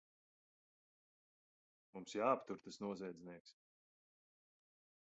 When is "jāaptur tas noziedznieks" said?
2.17-3.57